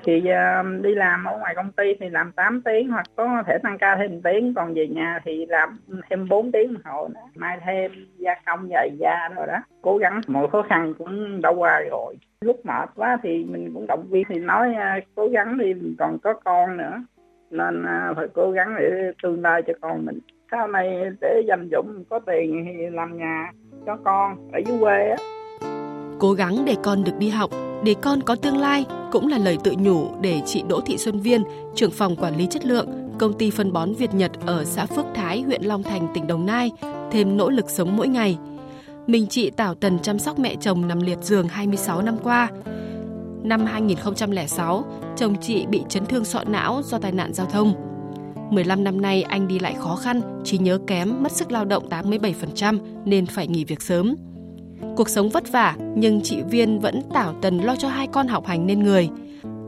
thì 0.07 0.17
uh, 0.17 0.81
đi 0.83 0.95
làm 0.95 1.23
ở 1.23 1.37
ngoài 1.37 1.55
công 1.55 1.71
ty 1.71 1.95
thì 1.99 2.09
làm 2.09 2.31
8 2.31 2.61
tiếng 2.61 2.89
hoặc 2.89 3.05
có 3.15 3.43
thể 3.47 3.57
tăng 3.63 3.77
ca 3.77 3.95
thêm 3.95 4.21
tiếng 4.21 4.53
còn 4.53 4.73
về 4.73 4.87
nhà 4.87 5.19
thì 5.25 5.45
làm 5.45 5.79
thêm 6.09 6.27
4 6.29 6.51
tiếng 6.51 6.73
một 6.73 6.79
hồi 6.85 7.09
nữa. 7.13 7.19
mai 7.35 7.57
thêm 7.65 7.91
gia 8.17 8.33
công 8.45 8.67
dày 8.69 8.89
da 8.99 9.29
rồi 9.35 9.47
đó. 9.47 9.57
Cố 9.81 9.97
gắng 9.97 10.21
mọi 10.27 10.47
khó 10.49 10.61
khăn 10.61 10.93
cũng 10.97 11.41
đã 11.41 11.49
qua 11.49 11.81
rồi. 11.89 12.15
Lúc 12.41 12.65
mệt 12.65 12.89
quá 12.95 13.17
thì 13.23 13.43
mình 13.43 13.71
cũng 13.73 13.87
động 13.87 14.07
viên 14.09 14.23
thì 14.29 14.39
nói 14.39 14.69
uh, 14.69 15.03
cố 15.15 15.27
gắng 15.27 15.57
đi 15.57 15.73
mình 15.73 15.95
còn 15.99 16.17
có 16.19 16.33
con 16.33 16.77
nữa. 16.77 17.01
Nên 17.51 17.81
uh, 17.81 18.17
phải 18.17 18.27
cố 18.33 18.51
gắng 18.51 18.75
để 18.79 19.11
tương 19.23 19.41
lai 19.41 19.61
cho 19.67 19.73
con 19.81 20.05
mình. 20.05 20.19
Sau 20.51 20.67
này 20.67 21.11
để 21.21 21.43
dành 21.47 21.69
dụm 21.71 22.03
có 22.09 22.19
tiền 22.19 22.65
thì 22.65 22.89
làm 22.89 23.17
nhà 23.17 23.51
cho 23.85 23.97
con 24.03 24.51
ở 24.51 24.59
dưới 24.65 24.77
quê 24.79 25.09
á 25.09 25.37
cố 26.19 26.33
gắng 26.33 26.65
để 26.65 26.75
con 26.83 27.03
được 27.03 27.17
đi 27.19 27.29
học 27.29 27.51
để 27.83 27.95
con 28.01 28.24
có 28.24 28.36
tương 28.36 28.57
lai 28.57 28.86
cũng 29.12 29.27
là 29.27 29.38
lời 29.38 29.57
tự 29.63 29.74
nhủ 29.77 30.07
để 30.21 30.41
chị 30.45 30.63
Đỗ 30.67 30.81
Thị 30.81 30.97
Xuân 30.97 31.19
Viên, 31.19 31.43
trưởng 31.75 31.91
phòng 31.91 32.15
quản 32.15 32.38
lý 32.38 32.47
chất 32.50 32.65
lượng, 32.65 32.88
công 33.19 33.33
ty 33.33 33.51
phân 33.51 33.74
bón 33.74 33.93
Việt 33.93 34.13
Nhật 34.13 34.31
ở 34.45 34.65
xã 34.65 34.86
Phước 34.86 35.05
Thái, 35.15 35.41
huyện 35.41 35.63
Long 35.63 35.83
Thành, 35.83 36.07
tỉnh 36.13 36.27
Đồng 36.27 36.45
Nai, 36.45 36.71
thêm 37.12 37.38
nỗ 37.38 37.50
lực 37.50 37.69
sống 37.69 37.97
mỗi 37.97 38.07
ngày. 38.07 38.38
Mình 39.07 39.27
chị 39.27 39.50
Tảo 39.50 39.75
Tần 39.75 40.00
chăm 40.00 40.19
sóc 40.19 40.39
mẹ 40.39 40.55
chồng 40.55 40.88
nằm 40.88 41.01
liệt 41.01 41.17
giường 41.21 41.47
26 41.47 42.01
năm 42.01 42.17
qua. 42.24 42.50
Năm 43.43 43.65
2006, 43.65 44.86
chồng 45.17 45.36
chị 45.41 45.65
bị 45.65 45.81
chấn 45.89 46.05
thương 46.05 46.25
sọ 46.25 46.43
não 46.47 46.81
do 46.86 47.00
tai 47.00 47.12
nạn 47.12 47.33
giao 47.33 47.47
thông. 47.47 47.74
15 48.51 48.83
năm 48.83 49.01
nay 49.01 49.24
anh 49.24 49.47
đi 49.47 49.59
lại 49.59 49.75
khó 49.79 49.95
khăn, 49.95 50.21
trí 50.43 50.57
nhớ 50.57 50.79
kém, 50.88 51.24
mất 51.24 51.31
sức 51.31 51.51
lao 51.51 51.65
động 51.65 51.89
87% 51.89 52.79
nên 53.05 53.25
phải 53.25 53.47
nghỉ 53.47 53.65
việc 53.65 53.81
sớm. 53.81 54.15
Cuộc 54.96 55.10
sống 55.10 55.29
vất 55.29 55.51
vả 55.51 55.75
nhưng 55.96 56.22
chị 56.22 56.41
Viên 56.41 56.79
vẫn 56.79 57.01
tảo 57.13 57.34
tần 57.41 57.60
lo 57.60 57.75
cho 57.75 57.88
hai 57.88 58.07
con 58.07 58.27
học 58.27 58.46
hành 58.46 58.67
nên 58.67 58.84
người. 58.84 59.10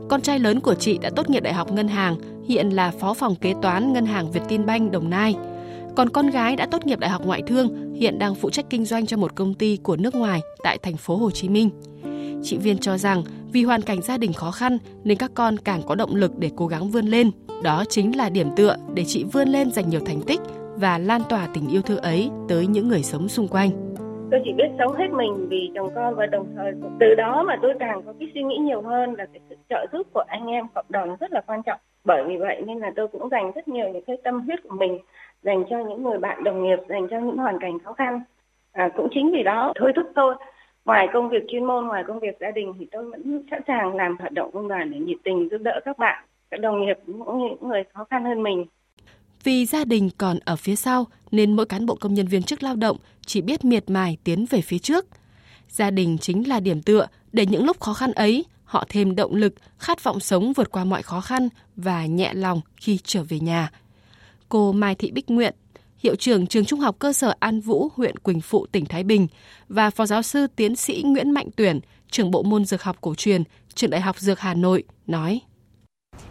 Con 0.08 0.20
trai 0.20 0.38
lớn 0.38 0.60
của 0.60 0.74
chị 0.74 0.98
đã 0.98 1.10
tốt 1.10 1.30
nghiệp 1.30 1.42
đại 1.42 1.52
học 1.52 1.72
ngân 1.72 1.88
hàng, 1.88 2.16
hiện 2.48 2.70
là 2.70 2.90
phó 2.90 3.14
phòng 3.14 3.34
kế 3.34 3.54
toán 3.62 3.92
ngân 3.92 4.06
hàng 4.06 4.30
Vietinbank 4.30 4.92
Đồng 4.92 5.10
Nai. 5.10 5.36
Còn 5.96 6.08
con 6.08 6.30
gái 6.30 6.56
đã 6.56 6.66
tốt 6.66 6.86
nghiệp 6.86 6.98
đại 6.98 7.10
học 7.10 7.26
ngoại 7.26 7.42
thương, 7.46 7.94
hiện 7.94 8.18
đang 8.18 8.34
phụ 8.34 8.50
trách 8.50 8.70
kinh 8.70 8.84
doanh 8.84 9.06
cho 9.06 9.16
một 9.16 9.34
công 9.34 9.54
ty 9.54 9.76
của 9.76 9.96
nước 9.96 10.14
ngoài 10.14 10.40
tại 10.62 10.78
thành 10.78 10.96
phố 10.96 11.16
Hồ 11.16 11.30
Chí 11.30 11.48
Minh. 11.48 11.70
Chị 12.42 12.56
Viên 12.56 12.78
cho 12.78 12.98
rằng 12.98 13.24
vì 13.52 13.62
hoàn 13.62 13.82
cảnh 13.82 14.02
gia 14.02 14.18
đình 14.18 14.32
khó 14.32 14.50
khăn 14.50 14.78
nên 15.04 15.18
các 15.18 15.30
con 15.34 15.56
càng 15.56 15.82
có 15.86 15.94
động 15.94 16.14
lực 16.14 16.38
để 16.38 16.50
cố 16.56 16.66
gắng 16.66 16.90
vươn 16.90 17.06
lên. 17.06 17.30
Đó 17.62 17.84
chính 17.88 18.16
là 18.16 18.28
điểm 18.28 18.48
tựa 18.56 18.76
để 18.94 19.04
chị 19.04 19.24
vươn 19.24 19.48
lên 19.48 19.70
giành 19.70 19.88
nhiều 19.88 20.00
thành 20.06 20.22
tích 20.22 20.40
và 20.76 20.98
lan 20.98 21.22
tỏa 21.28 21.48
tình 21.54 21.68
yêu 21.68 21.82
thương 21.82 21.98
ấy 21.98 22.30
tới 22.48 22.66
những 22.66 22.88
người 22.88 23.02
sống 23.02 23.28
xung 23.28 23.48
quanh 23.48 23.89
tôi 24.30 24.40
chỉ 24.44 24.52
biết 24.52 24.68
sống 24.78 24.92
hết 24.92 25.10
mình 25.10 25.46
vì 25.50 25.70
chồng 25.74 25.90
con 25.94 26.14
và 26.14 26.26
đồng 26.26 26.46
thời 26.56 26.72
từ 27.00 27.14
đó 27.14 27.42
mà 27.42 27.56
tôi 27.62 27.74
càng 27.80 28.02
có 28.06 28.12
cái 28.20 28.30
suy 28.34 28.42
nghĩ 28.42 28.56
nhiều 28.56 28.82
hơn 28.82 29.14
là 29.14 29.26
cái 29.32 29.40
sự 29.48 29.56
trợ 29.68 29.86
giúp 29.92 30.06
của 30.12 30.24
anh 30.28 30.46
em 30.46 30.66
cộng 30.74 30.86
đồng 30.88 31.16
rất 31.20 31.32
là 31.32 31.40
quan 31.46 31.62
trọng. 31.62 31.80
Bởi 32.04 32.24
vì 32.24 32.36
vậy 32.36 32.62
nên 32.66 32.78
là 32.78 32.92
tôi 32.96 33.08
cũng 33.08 33.28
dành 33.28 33.52
rất 33.54 33.68
nhiều 33.68 33.88
những 33.88 34.04
cái 34.04 34.16
tâm 34.24 34.40
huyết 34.40 34.62
của 34.62 34.76
mình 34.76 34.98
dành 35.42 35.64
cho 35.70 35.78
những 35.78 36.02
người 36.02 36.18
bạn 36.18 36.44
đồng 36.44 36.62
nghiệp 36.62 36.78
dành 36.88 37.08
cho 37.08 37.18
những 37.18 37.36
hoàn 37.36 37.58
cảnh 37.58 37.78
khó 37.78 37.92
khăn. 37.92 38.20
À, 38.72 38.88
cũng 38.96 39.08
chính 39.10 39.30
vì 39.32 39.42
đó 39.42 39.72
thôi 39.76 39.92
thúc 39.96 40.06
tôi. 40.14 40.34
Ngoài 40.84 41.08
công 41.12 41.28
việc 41.28 41.44
chuyên 41.48 41.64
môn 41.64 41.86
ngoài 41.86 42.04
công 42.06 42.20
việc 42.20 42.36
gia 42.40 42.50
đình 42.50 42.72
thì 42.78 42.86
tôi 42.90 43.10
vẫn 43.10 43.42
sẵn 43.50 43.62
sàng 43.66 43.96
làm 43.96 44.16
hoạt 44.16 44.32
động 44.32 44.50
công 44.52 44.68
đoàn 44.68 44.90
để 44.90 44.98
nhiệt 44.98 45.18
tình 45.24 45.48
giúp 45.50 45.58
đỡ 45.58 45.80
các 45.84 45.98
bạn 45.98 46.24
các 46.50 46.60
đồng 46.60 46.80
nghiệp 46.80 46.98
cũng 47.06 47.38
những 47.38 47.68
người 47.68 47.84
khó 47.94 48.04
khăn 48.04 48.24
hơn 48.24 48.42
mình 48.42 48.66
vì 49.44 49.66
gia 49.66 49.84
đình 49.84 50.10
còn 50.18 50.38
ở 50.44 50.56
phía 50.56 50.76
sau 50.76 51.06
nên 51.30 51.56
mỗi 51.56 51.66
cán 51.66 51.86
bộ 51.86 51.94
công 51.94 52.14
nhân 52.14 52.26
viên 52.26 52.42
chức 52.42 52.62
lao 52.62 52.76
động 52.76 52.96
chỉ 53.26 53.40
biết 53.40 53.64
miệt 53.64 53.90
mài 53.90 54.16
tiến 54.24 54.46
về 54.50 54.60
phía 54.60 54.78
trước. 54.78 55.06
Gia 55.68 55.90
đình 55.90 56.18
chính 56.18 56.48
là 56.48 56.60
điểm 56.60 56.82
tựa 56.82 57.06
để 57.32 57.46
những 57.46 57.64
lúc 57.64 57.80
khó 57.80 57.94
khăn 57.94 58.12
ấy 58.12 58.44
họ 58.64 58.84
thêm 58.88 59.16
động 59.16 59.34
lực, 59.34 59.54
khát 59.78 60.04
vọng 60.04 60.20
sống 60.20 60.52
vượt 60.52 60.70
qua 60.70 60.84
mọi 60.84 61.02
khó 61.02 61.20
khăn 61.20 61.48
và 61.76 62.06
nhẹ 62.06 62.34
lòng 62.34 62.60
khi 62.76 62.98
trở 63.04 63.22
về 63.22 63.40
nhà. 63.40 63.70
Cô 64.48 64.72
Mai 64.72 64.94
Thị 64.94 65.10
Bích 65.10 65.30
Nguyện, 65.30 65.54
hiệu 65.98 66.14
trưởng 66.16 66.46
trường 66.46 66.64
Trung 66.64 66.80
học 66.80 66.96
cơ 66.98 67.12
sở 67.12 67.34
An 67.38 67.60
Vũ, 67.60 67.88
huyện 67.94 68.18
Quỳnh 68.18 68.40
Phụ, 68.40 68.66
tỉnh 68.72 68.86
Thái 68.86 69.04
Bình 69.04 69.26
và 69.68 69.90
phó 69.90 70.06
giáo 70.06 70.22
sư 70.22 70.46
tiến 70.56 70.76
sĩ 70.76 71.02
Nguyễn 71.06 71.30
Mạnh 71.30 71.48
Tuyển, 71.56 71.80
trưởng 72.10 72.30
bộ 72.30 72.42
môn 72.42 72.64
dược 72.64 72.82
học 72.82 72.96
cổ 73.00 73.14
truyền, 73.14 73.42
trường 73.74 73.90
Đại 73.90 74.00
học 74.00 74.18
Dược 74.18 74.40
Hà 74.40 74.54
Nội 74.54 74.84
nói: 75.06 75.40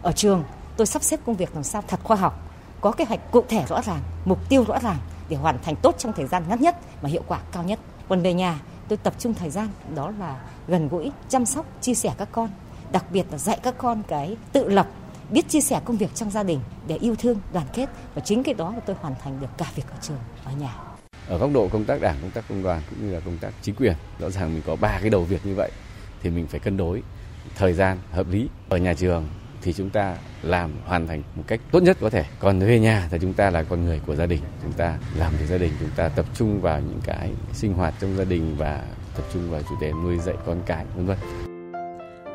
Ở 0.02 0.12
trường, 0.12 0.44
tôi 0.76 0.86
sắp 0.86 1.02
xếp 1.02 1.20
công 1.24 1.36
việc 1.36 1.54
làm 1.54 1.64
sao 1.64 1.84
thật 1.88 2.00
khoa 2.02 2.16
học, 2.16 2.49
có 2.80 2.92
kế 2.92 3.04
hoạch 3.04 3.30
cụ 3.30 3.44
thể 3.48 3.64
rõ 3.68 3.82
ràng, 3.82 4.00
mục 4.24 4.48
tiêu 4.48 4.64
rõ 4.64 4.78
ràng 4.78 4.96
để 5.28 5.36
hoàn 5.36 5.58
thành 5.62 5.76
tốt 5.76 5.94
trong 5.98 6.12
thời 6.12 6.26
gian 6.26 6.44
ngắn 6.48 6.60
nhất 6.60 6.76
mà 7.02 7.08
hiệu 7.08 7.22
quả 7.26 7.40
cao 7.52 7.64
nhất. 7.64 7.78
Còn 8.08 8.22
về 8.22 8.34
nhà, 8.34 8.60
tôi 8.88 8.96
tập 8.96 9.14
trung 9.18 9.34
thời 9.34 9.50
gian 9.50 9.68
đó 9.94 10.12
là 10.18 10.40
gần 10.68 10.88
gũi, 10.88 11.10
chăm 11.28 11.46
sóc, 11.46 11.66
chia 11.80 11.94
sẻ 11.94 12.12
các 12.18 12.28
con, 12.32 12.50
đặc 12.92 13.04
biệt 13.10 13.26
là 13.30 13.38
dạy 13.38 13.58
các 13.62 13.74
con 13.78 14.02
cái 14.08 14.36
tự 14.52 14.68
lập, 14.68 14.86
biết 15.30 15.48
chia 15.48 15.60
sẻ 15.60 15.80
công 15.84 15.96
việc 15.96 16.14
trong 16.14 16.30
gia 16.30 16.42
đình 16.42 16.60
để 16.86 16.96
yêu 16.96 17.14
thương, 17.16 17.40
đoàn 17.52 17.66
kết 17.72 17.86
và 18.14 18.20
chính 18.20 18.42
cái 18.42 18.54
đó 18.54 18.70
mà 18.70 18.80
tôi 18.86 18.96
hoàn 19.00 19.14
thành 19.24 19.40
được 19.40 19.48
cả 19.58 19.66
việc 19.74 19.86
ở 19.90 19.96
trường, 20.00 20.18
ở 20.44 20.52
nhà. 20.52 20.74
Ở 21.28 21.38
góc 21.38 21.50
độ 21.54 21.68
công 21.68 21.84
tác 21.84 22.00
đảng, 22.00 22.16
công 22.22 22.30
tác 22.30 22.44
công 22.48 22.62
đoàn 22.62 22.82
cũng 22.90 23.06
như 23.06 23.14
là 23.14 23.20
công 23.20 23.38
tác 23.38 23.50
chính 23.62 23.74
quyền, 23.74 23.94
rõ 24.18 24.30
ràng 24.30 24.54
mình 24.54 24.62
có 24.66 24.76
ba 24.76 24.98
cái 25.00 25.10
đầu 25.10 25.24
việc 25.24 25.46
như 25.46 25.54
vậy 25.54 25.70
thì 26.22 26.30
mình 26.30 26.46
phải 26.46 26.60
cân 26.60 26.76
đối 26.76 27.02
thời 27.56 27.72
gian 27.72 27.98
hợp 28.12 28.26
lý 28.28 28.48
ở 28.68 28.76
nhà 28.76 28.94
trường 28.94 29.28
thì 29.62 29.72
chúng 29.72 29.90
ta 29.90 30.16
làm, 30.42 30.72
hoàn 30.86 31.06
thành 31.06 31.22
một 31.36 31.42
cách 31.46 31.60
tốt 31.70 31.82
nhất 31.82 31.96
có 32.00 32.10
thể. 32.10 32.24
Còn 32.38 32.58
về 32.58 32.80
nhà 32.80 33.08
thì 33.10 33.18
chúng 33.20 33.32
ta 33.32 33.50
là 33.50 33.62
con 33.62 33.84
người 33.84 34.00
của 34.06 34.16
gia 34.16 34.26
đình. 34.26 34.40
Chúng 34.62 34.72
ta 34.72 34.98
làm 35.18 35.32
việc 35.40 35.46
gia 35.46 35.58
đình, 35.58 35.72
chúng 35.80 35.90
ta 35.96 36.08
tập 36.08 36.26
trung 36.34 36.60
vào 36.60 36.80
những 36.80 37.00
cái 37.04 37.30
sinh 37.52 37.72
hoạt 37.72 37.94
trong 38.00 38.16
gia 38.16 38.24
đình 38.24 38.54
và 38.58 38.82
tập 39.16 39.24
trung 39.32 39.50
vào 39.50 39.60
chủ 39.68 39.74
đề 39.80 39.92
nuôi 39.92 40.18
dạy 40.18 40.34
con 40.46 40.60
cái, 40.66 40.84
vân 40.96 41.06
vân. 41.06 41.16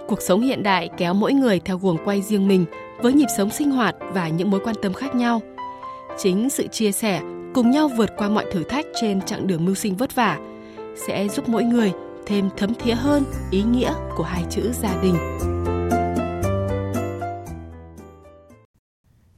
Cuộc 0.08 0.22
sống 0.22 0.41
hiện 0.41 0.63
đại 0.63 0.89
kéo 0.98 1.13
mỗi 1.13 1.34
người 1.34 1.60
theo 1.60 1.77
guồng 1.77 1.98
quay 2.05 2.22
riêng 2.22 2.48
mình, 2.48 2.65
với 3.01 3.13
nhịp 3.13 3.27
sống 3.38 3.50
sinh 3.50 3.72
hoạt 3.72 3.96
và 4.13 4.27
những 4.27 4.51
mối 4.51 4.60
quan 4.63 4.75
tâm 4.82 4.94
khác 4.94 5.15
nhau. 5.15 5.41
Chính 6.17 6.50
sự 6.50 6.67
chia 6.67 6.91
sẻ, 6.91 7.22
cùng 7.53 7.72
nhau 7.72 7.88
vượt 7.88 8.10
qua 8.17 8.29
mọi 8.29 8.46
thử 8.51 8.63
thách 8.63 8.86
trên 9.01 9.22
chặng 9.22 9.48
đường 9.48 9.65
mưu 9.65 9.75
sinh 9.75 9.96
vất 9.96 10.15
vả, 10.15 10.39
sẽ 11.08 11.27
giúp 11.27 11.50
mỗi 11.50 11.63
người 11.63 11.91
thêm 12.25 12.50
thấm 12.58 12.74
thía 12.74 12.94
hơn 12.94 13.24
ý 13.51 13.63
nghĩa 13.63 13.94
của 14.15 14.24
hai 14.24 14.44
chữ 14.50 14.72
gia 14.82 15.01
đình. 15.01 15.15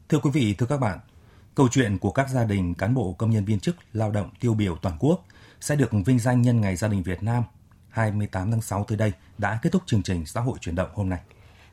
Thưa 0.10 0.20
quý 0.20 0.30
vị, 0.34 0.56
thưa 0.58 0.66
các 0.66 0.78
bạn, 0.78 1.00
câu 1.56 1.68
chuyện 1.72 1.98
của 1.98 2.12
các 2.12 2.30
gia 2.30 2.44
đình 2.44 2.74
cán 2.74 2.94
bộ 2.94 3.16
công 3.18 3.30
nhân 3.30 3.46
viên 3.46 3.60
chức 3.60 3.76
lao 3.94 4.12
động 4.12 4.30
tiêu 4.40 4.54
biểu 4.54 4.76
toàn 4.76 4.96
quốc 5.00 5.26
sẽ 5.62 5.76
được 5.76 5.90
vinh 6.06 6.20
danh 6.20 6.42
nhân 6.42 6.62
ngày 6.62 6.76
gia 6.76 6.88
đình 6.88 7.04
Việt 7.04 7.24
Nam 7.24 7.44
28 7.90 8.52
tháng 8.52 8.62
6 8.62 8.84
tới 8.84 8.98
đây 8.98 9.12
đã 9.38 9.60
kết 9.62 9.70
thúc 9.72 9.84
chương 9.86 10.04
trình 10.04 10.26
xã 10.26 10.42
hội 10.42 10.58
chuyển 10.62 10.76
động 10.76 10.90
hôm 10.94 11.10
nay. 11.10 11.20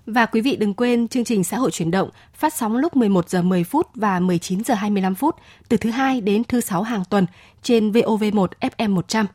Và 0.07 0.27
quý 0.27 0.41
vị 0.41 0.57
đừng 0.57 0.75
quên 0.75 1.09
chương 1.09 1.25
trình 1.25 1.45
xã 1.45 1.57
hội 1.57 1.71
chuyển 1.71 1.91
động 1.91 2.11
phát 2.35 2.55
sóng 2.55 2.77
lúc 2.77 2.97
11 2.97 3.29
giờ 3.29 3.43
10 3.43 3.65
phút 3.65 3.87
và 3.95 4.21
19 4.21 4.65
giờ 4.65 4.75
25 4.75 5.15
phút 5.15 5.37
từ 5.69 5.77
thứ 5.77 5.91
hai 5.91 6.21
đến 6.21 6.45
thứ 6.45 6.61
sáu 6.61 6.83
hàng 6.83 7.05
tuần 7.11 7.27
trên 7.63 7.91
VOV1 7.91 8.47
FM 8.61 8.95
100. 8.95 9.27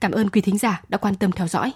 Cảm 0.00 0.12
ơn 0.12 0.30
quý 0.30 0.40
thính 0.40 0.58
giả 0.58 0.82
đã 0.88 0.98
quan 0.98 1.14
tâm 1.14 1.32
theo 1.32 1.48
dõi. 1.48 1.72